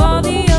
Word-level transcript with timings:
all 0.00 0.22
the 0.22 0.53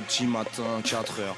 Petit 0.00 0.26
matin, 0.26 0.82
4 0.82 1.20
heures. 1.20 1.36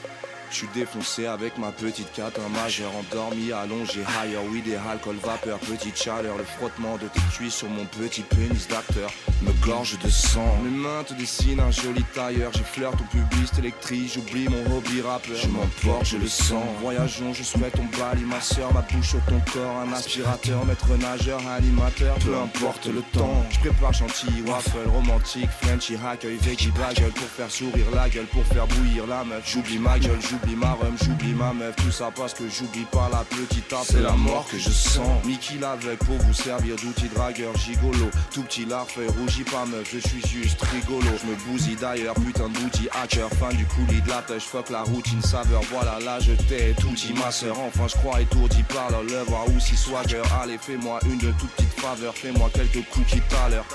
Je 0.52 0.58
suis 0.58 0.68
défoncé 0.74 1.24
avec 1.24 1.56
ma 1.56 1.72
petite 1.72 2.12
carte, 2.12 2.38
un 2.38 2.48
majeur 2.50 2.90
endormi, 2.94 3.52
allongé, 3.52 4.00
higher, 4.00 4.38
oui, 4.50 4.60
des 4.60 4.76
alcool, 4.76 5.16
vapeur, 5.16 5.58
petite 5.58 5.96
chaleur, 5.96 6.36
le 6.36 6.44
frottement 6.44 6.98
de 6.98 7.08
tes 7.08 7.20
cuisses 7.34 7.54
sur 7.54 7.70
mon 7.70 7.86
petit 7.86 8.20
pénis 8.20 8.68
d'acteur 8.68 9.10
me 9.40 9.52
gorge 9.64 9.98
de 9.98 10.10
sang. 10.10 10.58
Mes 10.62 10.70
mains 10.70 11.04
te 11.04 11.14
dessinent 11.14 11.60
un 11.60 11.70
joli 11.70 12.04
tailleur, 12.14 12.52
j'effleure 12.52 12.92
ton 12.92 13.04
pubis 13.04 13.50
électrique, 13.58 14.12
j'oublie 14.14 14.46
mon 14.46 14.76
hobby 14.76 15.00
rappeur. 15.00 15.36
Je 15.36 15.48
m'emporte, 15.48 16.04
je 16.04 16.18
le 16.18 16.28
sens. 16.28 16.62
Voyageons, 16.82 17.32
je 17.32 17.42
souhaite 17.42 17.72
ton 17.72 17.86
bali, 17.98 18.22
ma 18.22 18.40
soeur, 18.40 18.74
ma 18.74 18.82
bouche 18.82 19.16
ton 19.26 19.40
corps, 19.52 19.78
un 19.78 19.90
aspirateur, 19.94 20.66
maître 20.66 20.94
nageur, 20.98 21.40
animateur, 21.48 22.14
peu 22.16 22.36
importe 22.36 22.86
le 22.88 23.00
temps. 23.18 23.42
Je 23.50 23.58
prépare 23.60 23.94
chantilly, 23.94 24.42
waffle, 24.46 24.86
romantique, 24.92 25.48
Frenchy, 25.62 25.96
accueil, 26.06 26.36
veggie, 26.42 26.72
bagel, 26.72 27.10
pour 27.10 27.26
faire 27.26 27.50
sourire 27.50 27.86
la 27.94 28.10
gueule, 28.10 28.26
pour 28.26 28.44
faire 28.44 28.66
bouillir 28.66 29.06
la 29.06 29.24
meuf. 29.24 29.50
J'oublie 29.50 29.78
ma 29.78 29.98
gueule, 29.98 30.20
j'oublie 30.20 30.41
J'oublie 30.42 30.56
ma 30.56 30.72
rhum, 30.72 30.96
j'oublie 31.00 31.34
ma 31.34 31.52
meuf, 31.52 31.76
tout 31.76 31.92
ça 31.92 32.10
parce 32.14 32.34
que 32.34 32.48
j'oublie 32.48 32.84
pas 32.90 33.08
la 33.12 33.22
petite 33.24 33.68
tape. 33.68 33.84
C'est 33.84 34.00
la 34.00 34.12
mort 34.12 34.44
que 34.50 34.58
je 34.58 34.70
sens. 34.70 35.24
Mickey 35.24 35.58
l'avec 35.60 35.98
pour 36.00 36.16
vous 36.16 36.34
servir 36.34 36.74
d'outil 36.76 37.08
dragueur 37.14 37.56
gigolo. 37.56 38.10
Tout 38.32 38.42
petit 38.42 38.66
fait 38.88 39.06
rougis 39.06 39.44
pas 39.44 39.64
meuf, 39.66 39.88
je 39.92 39.98
suis 40.00 40.20
juste 40.26 40.60
rigolo. 40.62 41.06
Je 41.22 41.26
me 41.30 41.36
bousille 41.46 41.76
d'ailleurs, 41.76 42.14
putain 42.14 42.48
d'outil 42.48 42.88
hacker. 42.90 43.28
Fin 43.38 43.50
du 43.50 43.64
coulis 43.66 44.00
de 44.02 44.08
la 44.08 44.20
pêche, 44.22 44.42
fuck 44.42 44.68
la 44.70 44.82
routine 44.82 45.22
saveur. 45.22 45.60
Voilà 45.70 46.00
là 46.00 46.18
je 46.18 46.32
t'ai 46.32 46.74
tout 46.80 46.90
dit 46.90 47.14
ma 47.14 47.30
soeur. 47.30 47.56
Enfin 47.60 47.86
je 47.86 47.96
crois 47.98 48.20
étourdi 48.20 48.64
par 48.64 48.90
leur 48.90 49.04
lèvres 49.04 49.44
ou 49.54 49.60
si 49.60 49.76
swagger. 49.76 50.22
Allez 50.42 50.58
fais-moi 50.58 50.98
une 51.06 51.18
de 51.18 51.30
toutes 51.38 51.50
petites 51.50 51.78
faveurs, 51.78 52.16
fais-moi 52.16 52.50
quelques 52.52 52.84
cookies 52.88 53.20
tout 53.20 53.36
à 53.46 53.48
l'heure. 53.48 53.66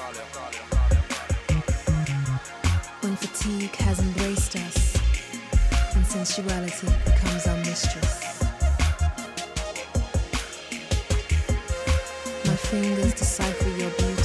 When 3.03 3.15
fatigue 3.15 3.73
has 3.77 4.01
embraced 4.01 4.55
us 4.55 4.96
sensuality 6.03 6.87
becomes 7.05 7.47
our 7.47 7.57
mistress. 7.57 8.41
My 12.45 12.55
fingers 12.55 13.13
decipher 13.13 13.69
your 13.69 13.89
beauty. 13.91 14.16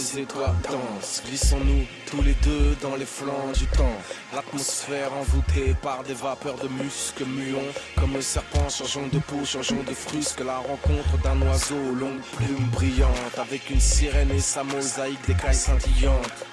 Les 0.00 0.20
étoiles 0.20 0.54
dansent. 0.64 1.22
Glissons-nous 1.26 1.84
tous 2.10 2.22
les 2.22 2.34
deux 2.42 2.76
dans 2.80 2.96
les 2.96 3.04
flancs 3.04 3.52
du 3.56 3.66
temps. 3.66 3.98
L'atmosphère 4.34 5.12
envoûtée 5.12 5.74
par 5.82 6.02
des 6.02 6.14
vapeurs 6.14 6.56
de 6.56 6.68
muscles 6.68 7.26
muons. 7.26 7.72
Comme 7.98 8.14
le 8.14 8.22
serpent 8.22 8.68
changeant 8.68 9.06
de 9.12 9.18
peau, 9.18 9.44
changeant 9.44 9.82
de 9.86 9.94
frusque. 9.94 10.40
La 10.40 10.58
rencontre 10.58 11.18
d'un 11.22 11.40
oiseau, 11.42 11.94
longue 11.94 12.22
plume 12.36 12.68
brillante. 12.72 13.38
Avec 13.38 13.68
une 13.70 13.80
sirène 13.80 14.30
et 14.30 14.40
sa 14.40 14.64
mosaïque 14.64 15.26
d'écailles 15.26 15.54
scintillantes. 15.54 16.46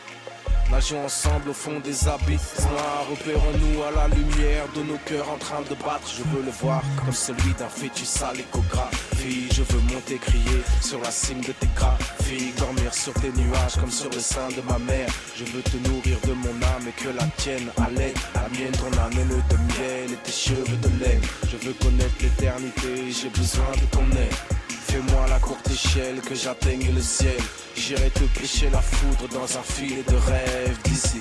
Nageons 0.69 1.05
ensemble 1.05 1.49
au 1.51 1.53
fond 1.53 1.79
des 1.79 2.09
abysses 2.09 2.59
noirs 2.69 3.07
Opérons-nous 3.13 3.83
à 3.83 3.91
la 3.91 4.07
lumière 4.13 4.65
de 4.75 4.83
nos 4.83 4.97
cœurs 5.05 5.31
en 5.31 5.37
train 5.37 5.61
de 5.61 5.75
battre 5.75 6.11
Je 6.17 6.23
veux 6.23 6.43
le 6.43 6.51
voir 6.51 6.81
comme 6.97 7.13
celui 7.13 7.53
d'un 7.53 7.69
fœtus 7.69 8.21
à 8.21 8.33
Je 9.19 9.63
veux 9.63 9.79
monter 9.93 10.17
crier 10.17 10.61
sur 10.81 11.01
la 11.01 11.09
cime 11.09 11.41
de 11.41 11.51
tes 11.51 11.67
graphiques 11.75 12.55
Dormir 12.57 12.93
sur 12.93 13.13
tes 13.13 13.31
nuages 13.31 13.75
comme 13.79 13.91
sur 13.91 14.09
le 14.11 14.19
sein 14.19 14.47
de 14.49 14.61
ma 14.61 14.77
mère. 14.79 15.09
Je 15.35 15.43
veux 15.45 15.61
te 15.61 15.77
nourrir 15.89 16.17
de 16.27 16.33
mon 16.33 16.55
âme 16.61 16.87
et 16.87 17.01
que 17.01 17.09
la 17.09 17.25
tienne 17.37 17.67
allait 17.77 18.13
La 18.35 18.47
mienne. 18.49 18.71
Ton 18.73 18.95
âme 18.99 19.11
de 19.11 19.57
miel 19.57 20.13
et 20.13 20.17
tes 20.23 20.31
cheveux 20.31 20.77
de 20.77 21.03
lait 21.03 21.19
Je 21.49 21.57
veux 21.57 21.73
connaître 21.73 22.15
l'éternité, 22.21 23.11
j'ai 23.11 23.29
besoin 23.29 23.71
de 23.73 23.85
ton 23.91 24.05
aide. 24.11 24.33
Fais-moi 24.69 25.27
la 25.29 25.39
courte 25.39 25.69
échelle 25.69 26.21
que 26.21 26.35
j'atteigne 26.35 26.93
le 26.93 27.01
ciel. 27.01 27.37
J'irai 27.75 28.09
te 28.11 28.23
pêcher 28.39 28.69
la 28.69 28.81
foudre 28.81 29.27
dans 29.33 29.57
un 29.57 29.63
filet 29.63 30.03
de 30.07 30.15
rêve 30.15 30.77
d'ici 30.83 31.19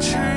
true. 0.00 0.27